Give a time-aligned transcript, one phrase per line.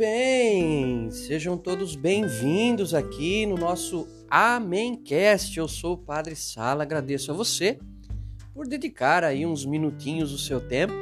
[0.00, 5.58] Bem, sejam todos bem-vindos aqui no nosso Amencast.
[5.58, 7.78] Eu sou o Padre Sala, agradeço a você
[8.54, 10.94] por dedicar aí uns minutinhos do seu tempo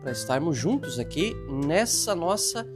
[0.00, 1.36] para estarmos juntos aqui
[1.68, 2.66] nessa nossa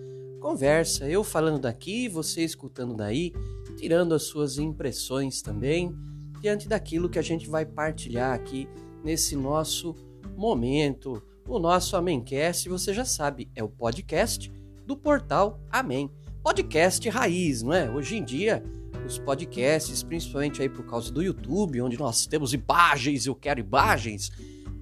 [0.40, 1.10] conversa.
[1.10, 3.32] Eu falando daqui, você escutando daí,
[3.76, 5.92] tirando as suas impressões também
[6.40, 8.68] diante daquilo que a gente vai partilhar aqui
[9.02, 9.96] nesse nosso
[10.36, 11.20] momento.
[11.48, 14.54] O nosso Amencast, você já sabe, é o podcast
[14.86, 16.10] do portal Amém.
[16.42, 17.90] Podcast raiz, não é?
[17.90, 18.62] Hoje em dia,
[19.04, 24.30] os podcasts, principalmente aí por causa do YouTube, onde nós temos imagens, eu quero imagens,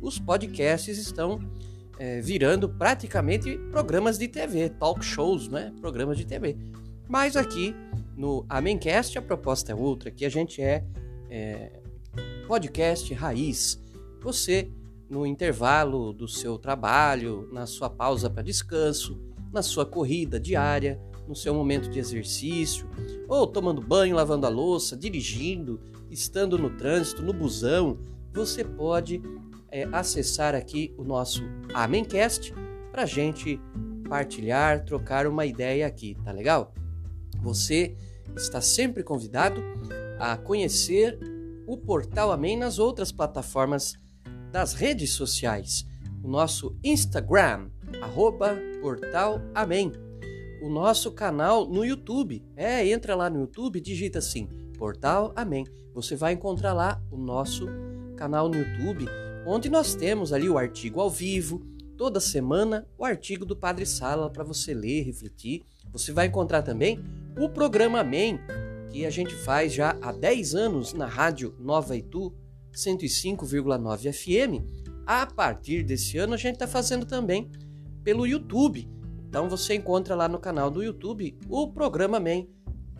[0.01, 1.41] os podcasts estão
[1.99, 5.73] é, virando praticamente programas de TV, talk shows, né?
[5.80, 6.57] Programas de TV.
[7.09, 7.74] Mas aqui
[8.15, 10.85] no Amencast a proposta é outra, que a gente é,
[11.30, 11.80] é
[12.46, 13.80] podcast raiz.
[14.21, 14.71] Você
[15.09, 19.18] no intervalo do seu trabalho, na sua pausa para descanso,
[19.55, 22.87] na sua corrida diária, no seu momento de exercício,
[23.29, 25.80] ou tomando banho, lavando a louça, dirigindo,
[26.11, 27.99] estando no trânsito, no busão,
[28.33, 29.23] você pode
[29.71, 32.52] é, acessar aqui o nosso Amencast
[32.91, 33.61] para a gente
[34.09, 36.74] partilhar, trocar uma ideia aqui, tá legal?
[37.41, 37.96] Você
[38.37, 39.63] está sempre convidado
[40.18, 41.18] a conhecer
[41.66, 43.95] o Portal Amém nas outras plataformas
[44.51, 45.87] das redes sociais.
[46.23, 47.71] O nosso Instagram,
[48.02, 49.92] arroba Portal Amém
[50.64, 52.42] o nosso canal no YouTube.
[52.56, 55.66] É, entra lá no YouTube, digita assim, Portal Amém.
[55.92, 57.66] Você vai encontrar lá o nosso
[58.16, 59.06] canal no YouTube,
[59.46, 61.60] onde nós temos ali o artigo ao vivo,
[61.98, 65.62] toda semana o artigo do Padre Sala para você ler, refletir.
[65.92, 66.98] Você vai encontrar também
[67.38, 68.41] o programa Amém,
[68.91, 72.33] que a gente faz já há 10 anos na Rádio Nova Itu
[72.75, 74.65] 105,9 FM.
[75.06, 77.50] A partir desse ano a gente está fazendo também
[78.04, 78.88] pelo YouTube.
[79.28, 82.47] Então você encontra lá no canal do YouTube o programa Man,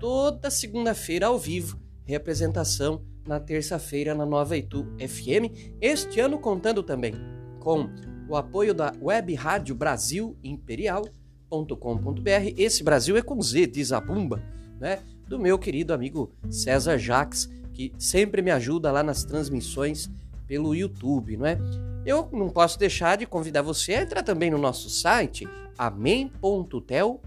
[0.01, 7.15] toda segunda-feira ao vivo, representação na terça-feira na Nova Itu FM, este ano contando também
[7.61, 7.89] com
[8.29, 12.55] o apoio da Web Rádio Brasil Imperial.com.br.
[12.57, 14.43] Esse Brasil é com Z, diz a Bumba,
[14.81, 15.01] né?
[15.29, 20.11] Do meu querido amigo César Jacques, que sempre me ajuda lá nas transmissões
[20.47, 21.59] pelo YouTube, não é?
[22.05, 27.21] Eu não posso deixar de convidar você a entrar também no nosso site amém.tel.br.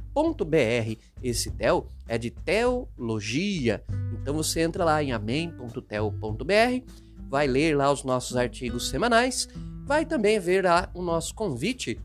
[1.22, 3.84] Esse tel é de teologia.
[4.14, 6.92] Então você entra lá em amém.tel.br,
[7.30, 9.50] vai ler lá os nossos artigos semanais,
[9.86, 12.00] vai também ver lá o nosso convite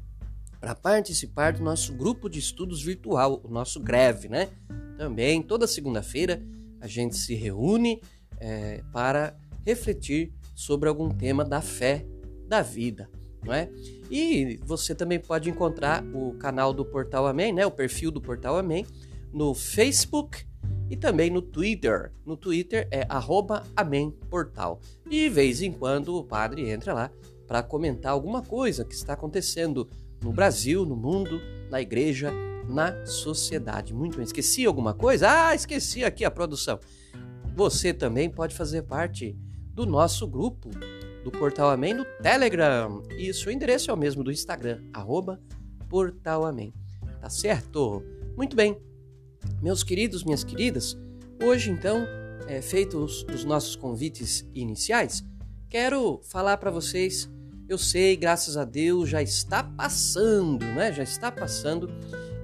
[0.60, 4.48] para participar do nosso grupo de estudos virtual, o nosso greve, né?
[4.96, 6.40] Também toda segunda-feira
[6.80, 8.00] a gente se reúne
[8.38, 12.06] é, para refletir sobre algum tema da fé
[12.46, 13.10] da vida,
[13.44, 13.68] não é?
[14.10, 17.66] E você também pode encontrar o canal do Portal Amém, né?
[17.66, 18.86] O perfil do Portal Amém
[19.32, 20.44] no Facebook
[20.88, 22.12] e também no Twitter.
[22.24, 23.04] No Twitter é
[23.74, 24.80] @amém_portal.
[25.08, 27.10] De vez em quando o padre entra lá
[27.48, 29.88] para comentar alguma coisa que está acontecendo
[30.22, 31.40] no Brasil, no mundo,
[31.70, 32.32] na igreja,
[32.68, 33.92] na sociedade.
[33.92, 34.24] Muito bem.
[34.24, 35.28] Esqueci alguma coisa?
[35.28, 36.78] Ah, esqueci aqui a produção.
[37.56, 39.36] Você também pode fazer parte
[39.74, 40.70] do nosso grupo
[41.24, 43.02] do Portal Amém no Telegram.
[43.16, 45.40] Isso, o endereço é o mesmo do Instagram, arroba
[45.88, 46.72] Portal Amém.
[47.20, 48.02] Tá certo?
[48.36, 48.76] Muito bem.
[49.62, 50.96] Meus queridos, minhas queridas,
[51.42, 52.06] hoje então,
[52.46, 55.24] é, feitos os nossos convites iniciais,
[55.68, 57.30] quero falar para vocês,
[57.68, 60.92] eu sei, graças a Deus, já está passando, né?
[60.92, 61.88] Já está passando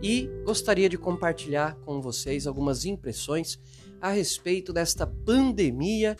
[0.02, 3.58] e gostaria de compartilhar com vocês algumas impressões
[4.00, 6.16] a respeito desta pandemia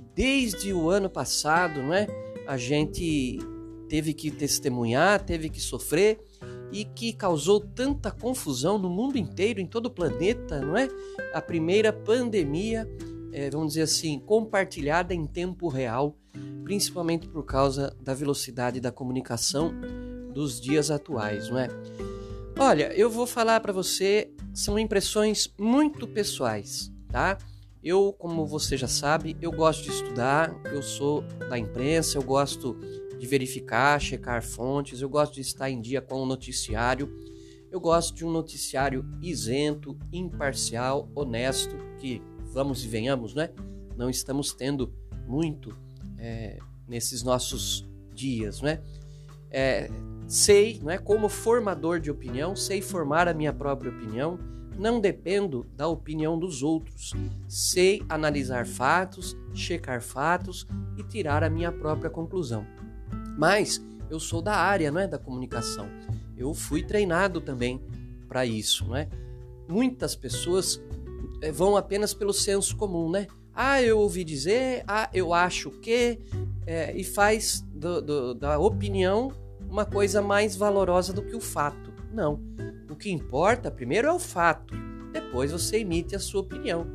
[0.00, 2.06] que desde o ano passado, não é?
[2.46, 3.38] A gente
[3.88, 6.18] teve que testemunhar, teve que sofrer
[6.72, 10.88] e que causou tanta confusão no mundo inteiro, em todo o planeta, não é?
[11.34, 12.88] A primeira pandemia,
[13.32, 16.16] é, vamos dizer assim, compartilhada em tempo real,
[16.64, 19.74] principalmente por causa da velocidade da comunicação
[20.32, 21.68] dos dias atuais, não é?
[22.58, 27.36] Olha, eu vou falar para você, são impressões muito pessoais, tá?
[27.82, 32.76] Eu, como você já sabe, eu gosto de estudar, eu sou da imprensa, eu gosto
[33.18, 37.10] de verificar, checar fontes, eu gosto de estar em dia com o noticiário,
[37.70, 42.20] eu gosto de um noticiário isento, imparcial, honesto, que
[42.52, 43.50] vamos e venhamos, né?
[43.96, 44.92] Não estamos tendo
[45.26, 45.74] muito
[46.18, 48.82] é, nesses nossos dias, né?
[49.50, 49.88] É,
[50.28, 50.98] sei, não é?
[50.98, 54.38] Como formador de opinião, sei formar a minha própria opinião
[54.80, 57.12] não dependo da opinião dos outros.
[57.46, 60.66] Sei analisar fatos, checar fatos
[60.96, 62.66] e tirar a minha própria conclusão.
[63.36, 65.86] Mas eu sou da área, não é da comunicação.
[66.36, 67.80] Eu fui treinado também
[68.26, 69.08] para isso, né?
[69.68, 70.82] Muitas pessoas
[71.42, 73.26] é, vão apenas pelo senso comum, né?
[73.54, 76.18] Ah, eu ouvi dizer, ah, eu acho que,
[76.66, 79.30] é, e faz do, do, da opinião
[79.68, 81.92] uma coisa mais valorosa do que o fato.
[82.12, 82.40] Não.
[83.00, 84.74] Que importa primeiro é o fato,
[85.10, 86.86] depois você emite a sua opinião.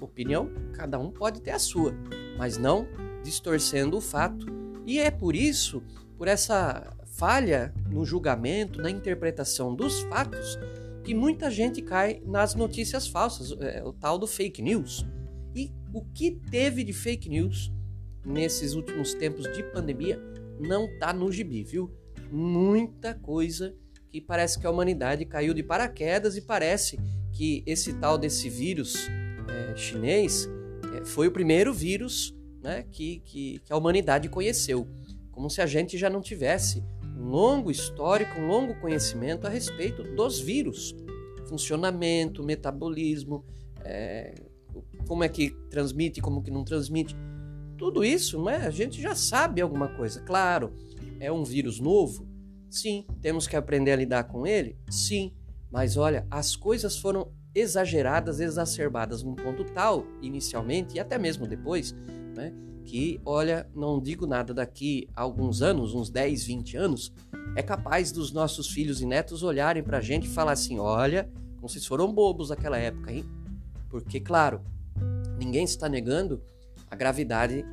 [0.00, 1.92] Opinião, cada um pode ter a sua,
[2.38, 2.86] mas não
[3.24, 4.46] distorcendo o fato.
[4.86, 5.82] E é por isso,
[6.16, 10.58] por essa falha no julgamento, na interpretação dos fatos,
[11.02, 15.04] que muita gente cai nas notícias falsas, é, o tal do fake news.
[15.56, 17.72] E o que teve de fake news
[18.24, 20.22] nesses últimos tempos de pandemia
[20.60, 21.90] não tá no gibi, viu?
[22.30, 23.74] Muita coisa
[24.16, 26.98] que parece que a humanidade caiu de paraquedas e parece
[27.32, 29.10] que esse tal desse vírus
[29.46, 30.48] é, chinês
[30.94, 34.88] é, foi o primeiro vírus né, que, que, que a humanidade conheceu.
[35.30, 36.82] Como se a gente já não tivesse
[37.14, 40.96] um longo histórico, um longo conhecimento a respeito dos vírus,
[41.46, 43.44] funcionamento, metabolismo,
[43.84, 44.34] é,
[45.06, 47.14] como é que transmite, como que não transmite.
[47.76, 48.66] Tudo isso, não é?
[48.66, 50.22] A gente já sabe alguma coisa.
[50.22, 50.72] Claro,
[51.20, 52.25] é um vírus novo?
[52.70, 53.06] Sim.
[53.20, 54.78] Temos que aprender a lidar com ele?
[54.90, 55.32] Sim.
[55.70, 61.94] Mas olha, as coisas foram exageradas, exacerbadas num ponto tal, inicialmente e até mesmo depois,
[62.36, 62.52] né,
[62.84, 67.12] que, olha, não digo nada daqui a alguns anos, uns 10, 20 anos,
[67.56, 71.28] é capaz dos nossos filhos e netos olharem para a gente e falar assim: olha,
[71.56, 73.24] como vocês foram bobos naquela época, hein?
[73.88, 74.60] Porque, claro,
[75.38, 76.42] ninguém está negando
[76.90, 77.64] a gravidade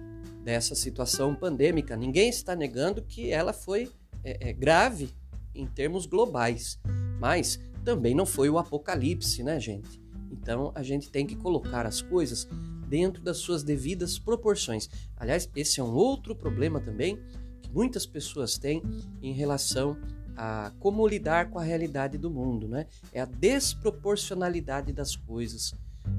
[0.43, 3.91] dessa situação pandêmica, ninguém está negando que ela foi
[4.23, 5.09] é, é, grave
[5.53, 6.79] em termos globais,
[7.19, 10.01] mas também não foi o apocalipse, né, gente?
[10.31, 12.47] Então a gente tem que colocar as coisas
[12.87, 14.89] dentro das suas devidas proporções.
[15.17, 17.19] Aliás, esse é um outro problema também
[17.61, 18.81] que muitas pessoas têm
[19.21, 19.97] em relação
[20.35, 22.87] a como lidar com a realidade do mundo, né?
[23.11, 25.73] É a desproporcionalidade das coisas.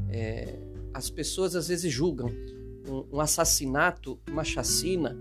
[0.08, 0.58] É,
[0.92, 2.28] as pessoas às vezes julgam
[2.88, 5.16] um, um assassinato, uma chacina,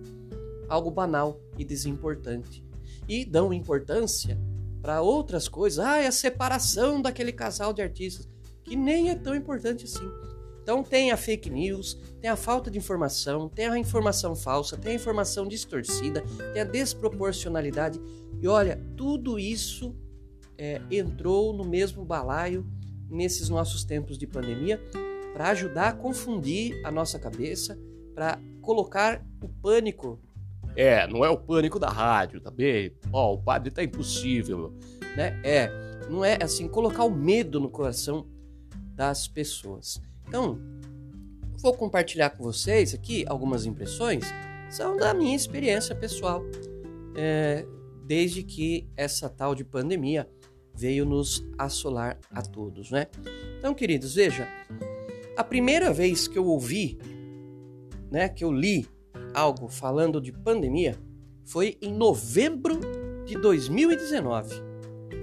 [0.69, 2.63] algo banal e desimportante.
[3.07, 4.39] E dão importância
[4.81, 5.79] para outras coisas.
[5.79, 8.27] Ah, é a separação daquele casal de artistas,
[8.63, 10.09] que nem é tão importante assim.
[10.61, 14.93] Então tem a fake news, tem a falta de informação, tem a informação falsa, tem
[14.93, 16.23] a informação distorcida,
[16.53, 17.99] tem a desproporcionalidade.
[18.41, 19.93] E olha, tudo isso
[20.57, 22.65] é, entrou no mesmo balaio
[23.09, 24.81] nesses nossos tempos de pandemia
[25.33, 27.77] para ajudar a confundir a nossa cabeça,
[28.15, 30.19] para colocar o pânico.
[30.75, 32.95] É, não é o pânico da rádio, tá bem?
[33.11, 34.73] Ó, oh, o padre tá impossível.
[35.15, 35.39] Né?
[35.43, 35.69] É,
[36.09, 38.27] não é assim, colocar o medo no coração
[38.95, 40.01] das pessoas.
[40.27, 40.59] Então,
[41.61, 44.25] vou compartilhar com vocês aqui algumas impressões,
[44.69, 46.43] são da minha experiência pessoal,
[47.15, 47.65] é,
[48.05, 50.27] desde que essa tal de pandemia
[50.75, 53.07] veio nos assolar a todos, né?
[53.57, 54.47] Então, queridos, veja,
[55.37, 56.97] a primeira vez que eu ouvi,
[58.11, 58.87] né, que eu li
[59.33, 60.97] algo falando de pandemia,
[61.43, 62.79] foi em novembro
[63.25, 64.55] de 2019.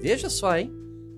[0.00, 0.72] Veja só, hein?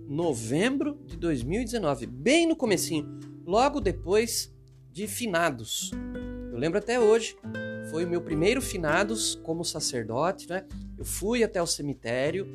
[0.08, 3.06] Novembro de 2019, bem no comecinho
[3.46, 4.52] logo depois
[4.90, 5.90] de finados.
[6.52, 7.36] Eu lembro até hoje,
[7.90, 10.64] foi o meu primeiro finados como sacerdote, né?
[10.98, 12.46] Eu fui até o cemitério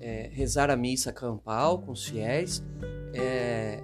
[0.00, 2.62] é, rezar a missa campal com os fiéis.
[3.12, 3.82] É,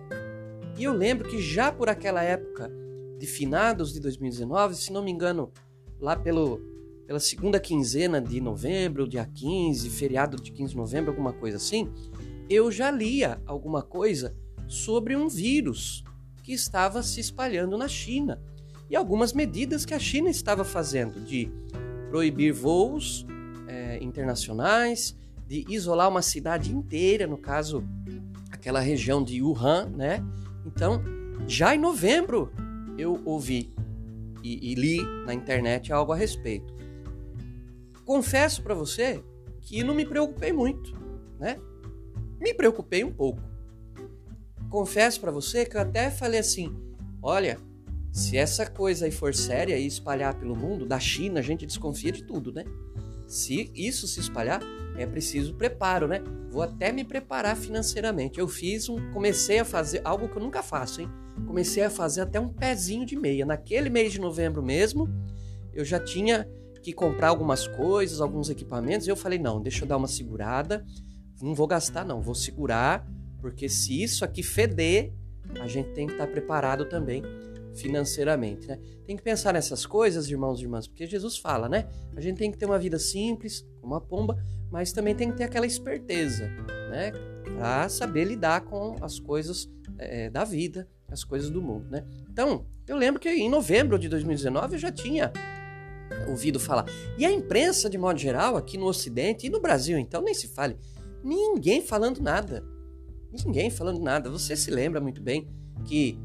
[0.78, 2.70] e eu lembro que já por aquela época
[3.18, 5.52] de finados de 2019, se não me engano,
[6.00, 6.60] lá pelo,
[7.06, 11.90] pela segunda quinzena de novembro, dia 15, feriado de 15 de novembro, alguma coisa assim,
[12.48, 14.34] eu já lia alguma coisa
[14.68, 16.04] sobre um vírus
[16.42, 18.40] que estava se espalhando na China
[18.88, 21.50] e algumas medidas que a China estava fazendo de
[22.08, 23.26] proibir voos
[23.66, 27.84] é, internacionais, de isolar uma cidade inteira, no caso,
[28.50, 30.24] aquela região de Wuhan, né?
[30.64, 31.02] Então,
[31.46, 32.52] já em novembro
[32.98, 33.72] eu ouvi
[34.54, 36.74] e, e li na internet algo a respeito.
[38.04, 39.22] Confesso para você
[39.60, 40.92] que não me preocupei muito,
[41.38, 41.58] né?
[42.40, 43.40] Me preocupei um pouco
[44.76, 46.76] confesso para você que eu até falei assim:
[47.22, 47.58] olha,
[48.12, 52.12] se essa coisa aí for séria e espalhar pelo mundo, da China a gente desconfia
[52.12, 52.64] de tudo, né?
[53.26, 54.60] Se isso se espalhar,
[54.96, 56.22] é preciso preparo, né?
[56.50, 58.38] Vou até me preparar financeiramente.
[58.38, 61.08] Eu fiz um, comecei a fazer algo que eu nunca faço, hein?
[61.46, 63.44] Comecei a fazer até um pezinho de meia.
[63.44, 65.08] Naquele mês de novembro mesmo,
[65.72, 66.48] eu já tinha
[66.82, 69.06] que comprar algumas coisas, alguns equipamentos.
[69.06, 70.84] E eu falei: não, deixa eu dar uma segurada.
[71.42, 72.22] Não vou gastar, não.
[72.22, 73.06] Vou segurar
[73.40, 75.12] porque se isso aqui feder,
[75.60, 77.22] a gente tem que estar preparado também
[77.76, 78.78] financeiramente, né?
[79.06, 81.88] Tem que pensar nessas coisas, irmãos e irmãs, porque Jesus fala, né?
[82.16, 84.36] A gente tem que ter uma vida simples, como a pomba,
[84.70, 86.48] mas também tem que ter aquela esperteza,
[86.90, 87.12] né?
[87.56, 92.04] Para saber lidar com as coisas é, da vida, as coisas do mundo, né?
[92.30, 95.32] Então, eu lembro que em novembro de 2019 eu já tinha
[96.28, 96.86] ouvido falar.
[97.18, 100.48] E a imprensa, de modo geral, aqui no Ocidente e no Brasil, então, nem se
[100.48, 100.76] fale.
[101.22, 102.64] Ninguém falando nada.
[103.44, 104.30] Ninguém falando nada.
[104.30, 105.48] Você se lembra muito bem
[105.84, 106.18] que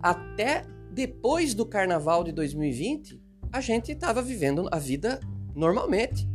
[0.00, 3.20] até depois do carnaval de 2020,
[3.52, 5.20] a gente estava vivendo a vida
[5.54, 6.28] normalmente.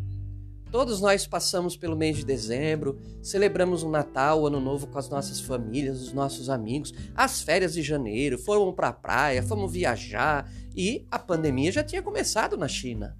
[0.71, 5.09] Todos nós passamos pelo mês de dezembro, celebramos o Natal, o Ano Novo com as
[5.09, 10.51] nossas famílias, os nossos amigos, as férias de janeiro, fomos para a praia, fomos viajar
[10.75, 13.17] e a pandemia já tinha começado na China.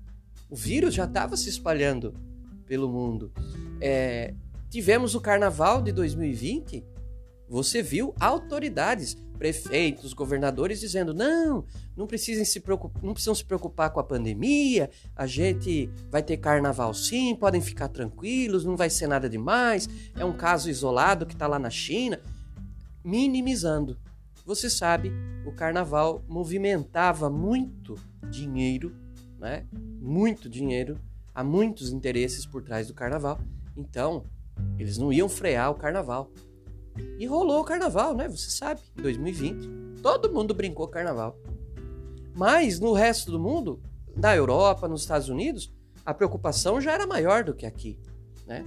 [0.50, 2.14] O vírus já estava se espalhando
[2.66, 3.32] pelo mundo.
[3.80, 4.34] É,
[4.70, 6.84] tivemos o Carnaval de 2020.
[7.48, 13.92] Você viu autoridades prefeitos, governadores dizendo: não, não precisam se preocupar, não precisam se preocupar
[13.92, 19.08] com a pandemia, a gente vai ter carnaval sim, podem ficar tranquilos, não vai ser
[19.08, 22.20] nada demais, é um caso isolado que está lá na China,
[23.04, 23.98] minimizando.
[24.46, 25.12] Você sabe,
[25.46, 27.96] o carnaval movimentava muito
[28.30, 28.96] dinheiro,
[29.40, 29.66] né?
[29.74, 31.00] Muito dinheiro,
[31.34, 33.40] há muitos interesses por trás do carnaval.
[33.76, 34.24] Então,
[34.78, 36.32] eles não iam frear o carnaval.
[37.18, 38.28] E rolou o carnaval, né?
[38.28, 40.02] Você sabe, em 2020.
[40.02, 41.38] Todo mundo brincou carnaval.
[42.36, 43.82] Mas no resto do mundo,
[44.16, 45.74] na Europa, nos Estados Unidos,
[46.06, 47.98] a preocupação já era maior do que aqui,
[48.46, 48.64] né?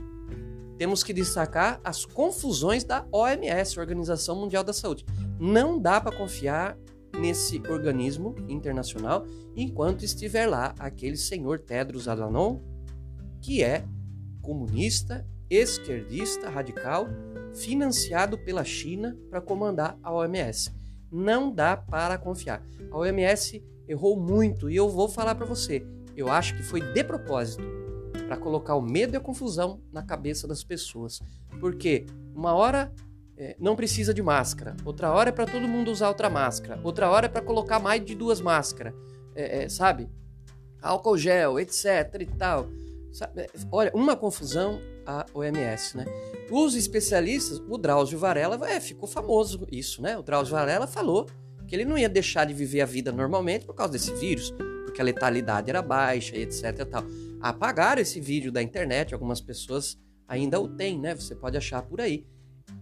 [0.76, 5.04] Temos que destacar as confusões da OMS, Organização Mundial da Saúde.
[5.38, 6.78] Não dá para confiar
[7.18, 12.60] nesse organismo internacional enquanto estiver lá aquele senhor Tedros Adhanom,
[13.40, 13.84] que é
[14.40, 17.08] comunista, esquerdista, radical
[17.62, 20.70] financiado pela China para comandar a OMS.
[21.10, 22.62] Não dá para confiar.
[22.90, 25.84] A OMS errou muito e eu vou falar para você.
[26.16, 27.62] Eu acho que foi de propósito
[28.26, 31.20] para colocar o medo e a confusão na cabeça das pessoas.
[31.60, 32.92] Porque uma hora
[33.36, 37.08] é, não precisa de máscara, outra hora é para todo mundo usar outra máscara, outra
[37.08, 38.92] hora é para colocar mais de duas máscaras,
[39.34, 40.08] é, é, sabe?
[40.82, 42.68] Álcool gel, etc e tal.
[43.12, 43.46] Sabe?
[43.72, 46.04] Olha, uma confusão a OMS, né?
[46.50, 50.18] Os especialistas, o Drauzio Varela, é, ficou famoso isso, né?
[50.18, 51.26] O Drauzio Varela falou
[51.66, 54.52] que ele não ia deixar de viver a vida normalmente por causa desse vírus,
[54.84, 57.04] porque a letalidade era baixa e etc e tal.
[57.40, 61.14] Apagaram esse vídeo da internet, algumas pessoas ainda o têm, né?
[61.14, 62.26] Você pode achar por aí.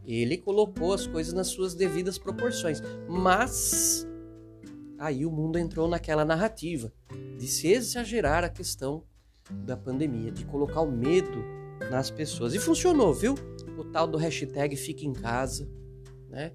[0.04, 4.04] Ele colocou as coisas nas suas devidas proporções, mas
[4.98, 6.92] aí o mundo entrou naquela narrativa
[7.38, 9.04] de se exagerar a questão
[9.48, 11.44] da pandemia, de colocar o medo
[11.90, 12.54] nas pessoas.
[12.54, 13.34] E funcionou, viu?
[13.78, 15.68] O tal do hashtag fica em casa,
[16.28, 16.52] né?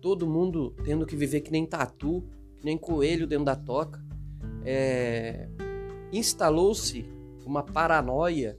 [0.00, 2.24] Todo mundo tendo que viver que nem tatu,
[2.58, 4.02] que nem coelho dentro da toca.
[4.64, 5.48] É...
[6.12, 7.04] Instalou-se
[7.44, 8.56] uma paranoia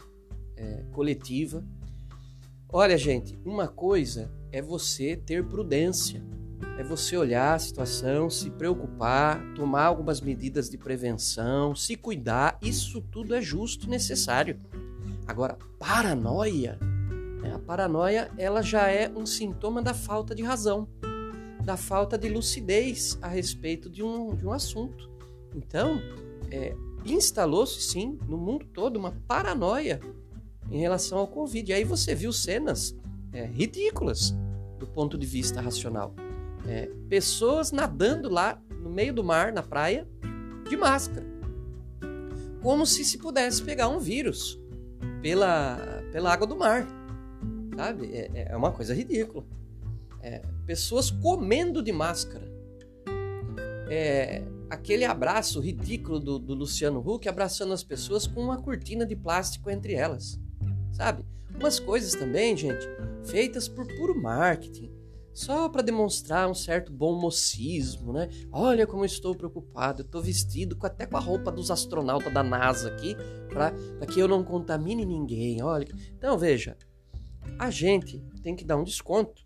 [0.55, 1.63] é, coletiva.
[2.69, 6.23] Olha, gente, uma coisa é você ter prudência,
[6.77, 12.57] é você olhar a situação, se preocupar, tomar algumas medidas de prevenção, se cuidar.
[12.61, 14.59] Isso tudo é justo e necessário.
[15.31, 16.77] Agora, paranoia,
[17.41, 17.53] né?
[17.55, 20.89] a paranoia ela já é um sintoma da falta de razão,
[21.63, 25.09] da falta de lucidez a respeito de um, de um assunto.
[25.55, 26.01] Então,
[26.51, 30.01] é, instalou-se sim no mundo todo uma paranoia
[30.69, 31.71] em relação ao Covid.
[31.71, 32.93] E aí você viu cenas
[33.31, 34.35] é, ridículas
[34.79, 36.13] do ponto de vista racional.
[36.67, 40.05] É, pessoas nadando lá no meio do mar, na praia,
[40.67, 41.25] de máscara.
[42.61, 44.60] Como se se pudesse pegar um vírus
[45.21, 45.77] pela,
[46.11, 46.87] pela água do mar.
[47.75, 48.11] Sabe?
[48.13, 49.45] É, é uma coisa ridícula.
[50.21, 52.49] É, pessoas comendo de máscara.
[53.89, 59.15] É, aquele abraço ridículo do, do, Luciano Huck abraçando as pessoas com uma cortina de
[59.15, 60.39] plástico entre elas.
[60.93, 61.25] Sabe?
[61.53, 62.87] Umas coisas também, gente,
[63.25, 65.00] feitas por puro marketing
[65.33, 68.29] só para demonstrar um certo bom mocismo, né?
[68.51, 72.33] Olha como eu estou preocupado, eu estou vestido com, até com a roupa dos astronautas
[72.33, 73.15] da NASA aqui,
[73.49, 73.71] para
[74.07, 75.61] que eu não contamine ninguém.
[75.61, 76.77] Olha, então veja,
[77.57, 79.41] a gente tem que dar um desconto,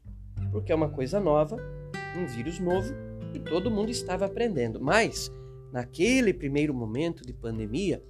[0.52, 1.58] porque é uma coisa nova,
[2.18, 2.94] um vírus novo
[3.34, 4.82] e todo mundo estava aprendendo.
[4.82, 5.32] Mas
[5.72, 8.04] naquele primeiro momento de pandemia,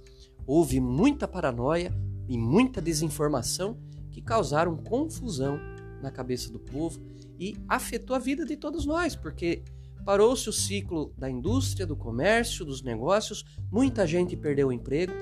[0.46, 1.92] houve muita paranoia
[2.28, 3.76] e muita desinformação
[4.12, 5.58] que causaram confusão
[6.00, 7.00] na cabeça do povo
[7.38, 9.62] e afetou a vida de todos nós, porque
[10.04, 15.12] parou-se o ciclo da indústria, do comércio, dos negócios, muita gente perdeu o emprego,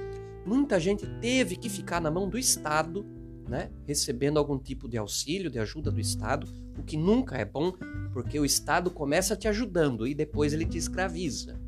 [0.44, 3.04] muita gente teve que ficar na mão do Estado,
[3.48, 6.46] né, recebendo algum tipo de auxílio, de ajuda do Estado,
[6.78, 7.72] o que nunca é bom,
[8.12, 11.58] porque o Estado começa te ajudando e depois ele te escraviza.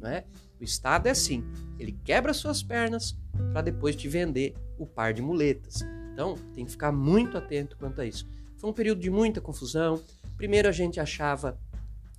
[0.00, 0.24] Né?
[0.60, 1.44] O Estado é assim,
[1.78, 3.16] ele quebra suas pernas
[3.52, 5.80] para depois te vender o par de muletas.
[6.12, 8.28] Então, tem que ficar muito atento quanto a isso.
[8.58, 10.02] Foi um período de muita confusão.
[10.36, 11.58] Primeiro a gente achava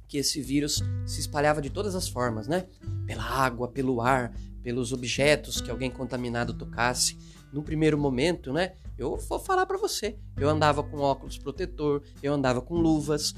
[0.07, 2.67] que esse vírus se espalhava de todas as formas, né?
[3.05, 7.17] Pela água, pelo ar, pelos objetos que alguém contaminado tocasse.
[7.51, 8.73] No primeiro momento, né?
[8.97, 10.17] Eu vou falar para você.
[10.37, 13.33] Eu andava com óculos protetor, eu andava com luvas,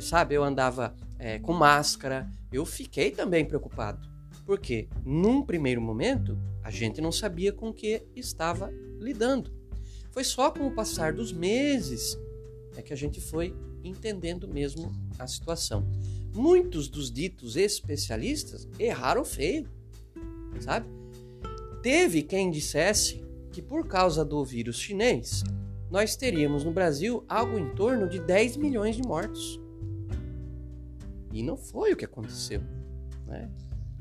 [0.00, 0.34] sabe?
[0.34, 2.28] Eu andava é, com máscara.
[2.52, 4.10] Eu fiquei também preocupado.
[4.44, 9.52] Porque, num primeiro momento, a gente não sabia com o que estava lidando.
[10.10, 12.18] Foi só com o passar dos meses
[12.76, 15.86] é que a gente foi entendendo mesmo a situação.
[16.34, 19.68] Muitos dos ditos especialistas erraram feio,
[20.60, 20.86] sabe?
[21.82, 25.42] Teve quem dissesse que por causa do vírus chinês,
[25.90, 29.60] nós teríamos no Brasil algo em torno de 10 milhões de mortos.
[31.30, 32.62] E não foi o que aconteceu.
[33.26, 33.50] Né?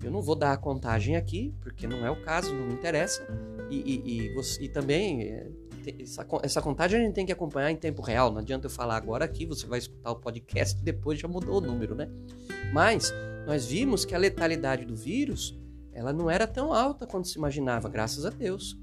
[0.01, 3.27] Eu não vou dar a contagem aqui, porque não é o caso, não me interessa.
[3.69, 5.51] E, e, e, você, e também,
[5.99, 8.31] essa, essa, contagem a gente tem que acompanhar em tempo real.
[8.31, 11.57] Não adianta eu falar agora aqui, você vai escutar o podcast e depois já mudou
[11.57, 12.09] o número, né?
[12.73, 13.13] Mas
[13.45, 15.59] nós vimos que a letalidade do vírus
[15.93, 18.77] ela não era tão alta quanto se imaginava, graças a Deus.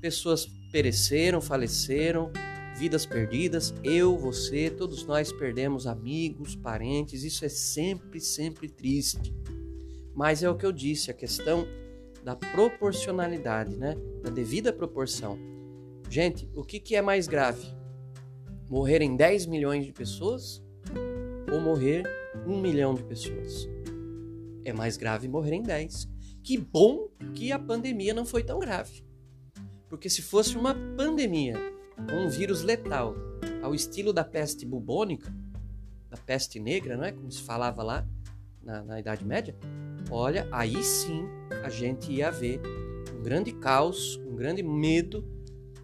[0.00, 2.30] Pessoas pereceram, faleceram,
[2.76, 9.34] vidas perdidas, eu, você, todos nós perdemos amigos, parentes, isso é sempre, sempre triste.
[10.14, 11.66] Mas é o que eu disse, a questão
[12.22, 13.96] da proporcionalidade, né?
[14.22, 15.38] Da devida proporção.
[16.08, 17.66] Gente, o que, que é mais grave?
[18.68, 20.62] Morrerem 10 milhões de pessoas
[21.52, 22.04] ou morrer
[22.46, 23.68] 1 milhão de pessoas?
[24.64, 26.08] É mais grave morrerem 10.
[26.42, 29.04] Que bom que a pandemia não foi tão grave.
[29.88, 31.54] Porque se fosse uma pandemia
[32.08, 33.14] com um vírus letal,
[33.62, 35.32] ao estilo da peste bubônica,
[36.08, 37.12] da peste negra, não é?
[37.12, 38.06] Como se falava lá
[38.62, 39.56] na, na Idade Média,
[40.10, 41.24] olha, aí sim
[41.64, 42.60] a gente ia ver
[43.12, 45.24] um grande caos, um grande medo,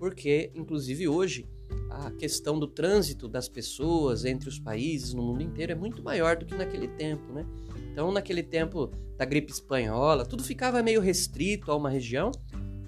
[0.03, 1.49] porque inclusive hoje
[1.89, 6.37] a questão do trânsito das pessoas entre os países no mundo inteiro é muito maior
[6.37, 7.47] do que naquele tempo, né?
[7.93, 12.33] Então, naquele tempo da gripe espanhola, tudo ficava meio restrito a uma região,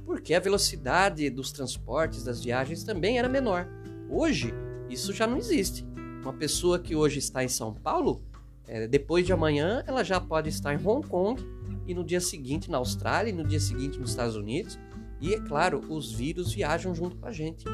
[0.05, 3.69] porque a velocidade dos transportes, das viagens também era menor.
[4.11, 4.53] Hoje,
[4.91, 5.87] isso já não existe.
[6.21, 8.25] Uma pessoa que hoje está em São Paulo,
[8.67, 11.41] é, depois de amanhã, ela já pode estar em Hong Kong
[11.87, 14.77] e no dia seguinte na Austrália e no dia seguinte nos Estados Unidos.
[15.25, 17.65] E é claro, os vírus viajam junto com a gente.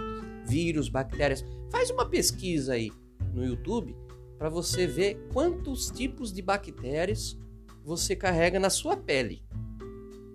[0.46, 1.44] Vírus, bactérias.
[1.68, 2.92] Faz uma pesquisa aí
[3.34, 3.96] no YouTube
[4.38, 7.36] para você ver quantos tipos de bactérias
[7.84, 9.42] você carrega na sua pele.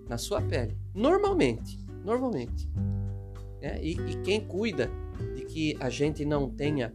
[0.06, 0.76] Na sua pele.
[0.94, 1.78] Normalmente.
[2.04, 2.68] Normalmente.
[3.62, 4.90] É, e, e quem cuida
[5.34, 6.92] de que a gente não tenha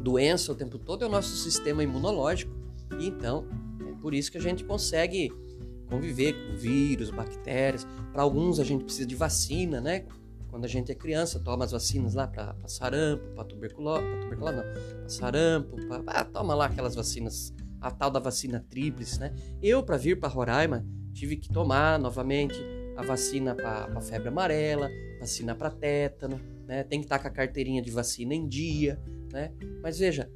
[0.00, 2.54] doença o tempo todo é o nosso sistema imunológico.
[3.00, 3.48] E então,
[3.80, 5.32] é por isso que a gente consegue
[5.90, 7.86] conviver com vírus, bactérias.
[8.12, 10.06] Para alguns a gente precisa de vacina, né?
[10.48, 14.56] Quando a gente é criança, toma as vacinas lá para sarampo, para tuberculose, para tuberculose
[14.56, 19.32] não, para sarampo, pra, ah, toma lá aquelas vacinas, a tal da vacina tríplice, né?
[19.62, 22.56] Eu, para vir para Roraima, tive que tomar novamente
[22.96, 24.88] a vacina para febre amarela,
[25.20, 26.82] vacina para tétano, né?
[26.82, 29.00] Tem que estar tá com a carteirinha de vacina em dia,
[29.32, 29.52] né?
[29.82, 30.28] Mas veja,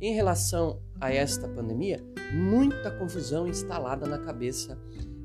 [0.00, 4.78] em relação a esta pandemia, muita confusão instalada na cabeça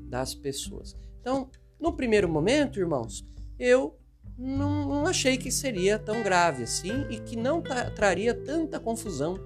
[0.08, 0.96] das pessoas.
[1.20, 3.26] Então, no primeiro momento, irmãos,
[3.58, 3.98] eu
[4.36, 9.38] não, não achei que seria tão grave assim e que não tra traria tanta confusão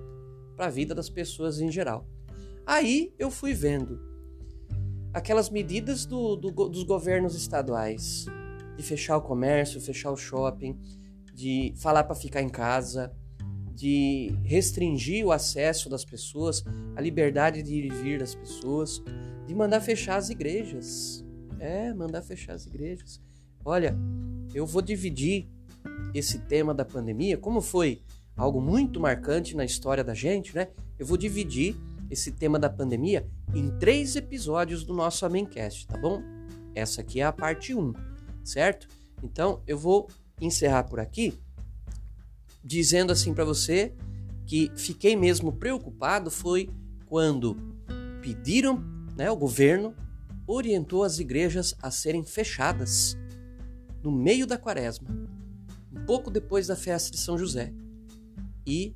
[0.57, 2.07] para a vida das pessoas em geral.
[2.67, 4.01] Aí eu fui vendo
[5.13, 8.27] aquelas medidas do, do, dos governos estaduais
[8.77, 10.79] de fechar o comércio, fechar o shopping,
[11.35, 13.13] de falar para ficar em casa,
[13.79, 16.65] de restringir o acesso das pessoas,
[16.97, 19.01] a liberdade de ir e vir das pessoas,
[19.47, 21.25] de mandar fechar as igrejas.
[21.61, 23.21] É, mandar fechar as igrejas.
[23.65, 23.97] Olha,
[24.53, 25.49] eu vou dividir
[26.13, 28.03] esse tema da pandemia, como foi
[28.37, 30.69] algo muito marcante na história da gente, né?
[30.99, 31.77] Eu vou dividir
[32.11, 36.21] esse tema da pandemia em três episódios do nosso Amencast, tá bom?
[36.75, 37.93] Essa aqui é a parte 1,
[38.43, 38.89] certo?
[39.23, 40.09] Então eu vou
[40.41, 41.39] encerrar por aqui
[42.69, 43.95] dizendo assim para você
[44.45, 46.69] que fiquei mesmo preocupado foi
[47.07, 47.57] quando
[48.21, 48.85] pediram,
[49.17, 49.95] né, o governo
[50.47, 53.17] orientou as igrejas a serem fechadas
[54.03, 55.09] no meio da quaresma,
[55.91, 57.73] um pouco depois da festa de São José.
[58.67, 58.95] E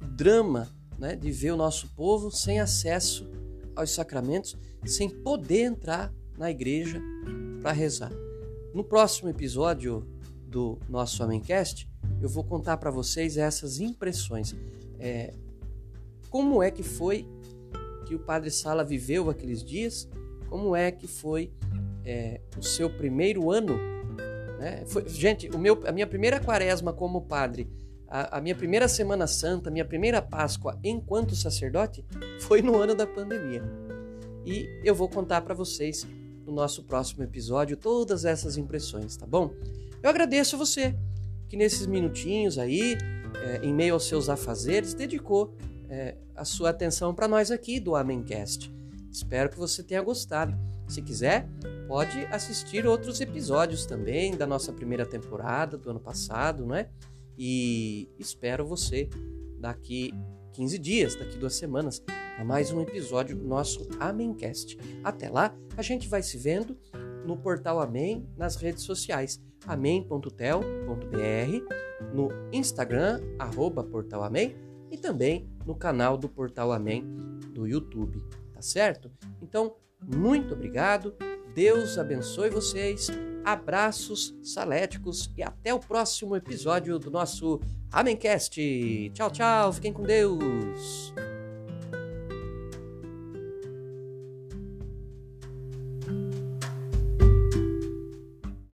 [0.00, 0.68] o drama
[0.98, 3.30] né, de ver o nosso povo sem acesso
[3.76, 7.00] aos sacramentos, sem poder entrar na igreja
[7.60, 8.10] para rezar.
[8.74, 10.04] No próximo episódio
[10.48, 11.88] do nosso Amencast,
[12.20, 14.54] eu vou contar para vocês essas impressões.
[14.98, 15.34] É,
[16.30, 17.26] como é que foi
[18.06, 20.08] que o Padre Sala viveu aqueles dias?
[20.48, 21.52] Como é que foi
[22.04, 23.78] é, o seu primeiro ano
[24.58, 24.84] Né?
[24.86, 27.68] Foi, gente, o meu, a minha primeira quaresma como padre,
[28.06, 32.04] a, a minha primeira Semana Santa, a minha primeira Páscoa enquanto sacerdote
[32.40, 33.64] foi no ano da pandemia.
[34.46, 36.06] E eu vou contar para vocês
[36.46, 39.52] no nosso próximo episódio todas essas impressões, tá bom?
[40.02, 40.94] Eu agradeço a você
[41.52, 42.96] que nesses minutinhos aí,
[43.44, 45.54] é, em meio aos seus afazeres, dedicou
[45.86, 48.74] é, a sua atenção para nós aqui do Amencast.
[49.10, 50.56] Espero que você tenha gostado.
[50.88, 51.46] Se quiser,
[51.86, 56.88] pode assistir outros episódios também da nossa primeira temporada do ano passado, não é?
[57.36, 59.10] E espero você
[59.60, 60.10] daqui
[60.54, 62.02] 15 dias, daqui duas semanas,
[62.38, 64.78] a mais um episódio do nosso Amencast.
[65.04, 66.78] Até lá, a gente vai se vendo
[67.26, 70.64] no portal Amém, nas redes sociais, amém.tel.br,
[72.14, 74.56] no Instagram, arroba Portal Amém,
[74.90, 77.02] e também no canal do Portal Amém
[77.52, 78.22] do YouTube,
[78.52, 79.10] tá certo?
[79.40, 81.14] Então, muito obrigado,
[81.54, 83.08] Deus abençoe vocês,
[83.44, 89.10] abraços saléticos e até o próximo episódio do nosso Amencast.
[89.14, 91.31] Tchau, tchau, fiquem com Deus!